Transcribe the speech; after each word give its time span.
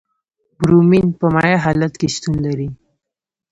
برومین 0.59 1.05
په 1.19 1.25
مایع 1.35 1.57
حالت 1.65 1.93
کې 1.99 2.07
شتون 2.15 2.35
لري. 2.45 2.69